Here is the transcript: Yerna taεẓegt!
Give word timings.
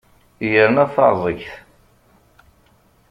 Yerna 0.51 0.85
taεẓegt! 0.93 1.53